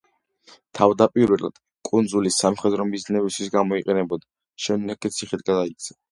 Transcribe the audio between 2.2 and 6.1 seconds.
სამხედრო მიზნებისთვის გამოიყენებოდა, შემდეგ კი ციხედ გადაიქცა.